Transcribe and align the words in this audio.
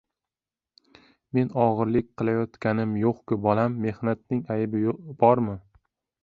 —Men 1.37 1.51
o‘g‘irlik 1.65 2.09
qilayotganim 2.21 2.95
yo‘qku, 3.03 3.39
bolam. 3.45 3.77
Mehnatning 3.85 4.43
aybi 4.57 4.83
bormi? 5.23 5.57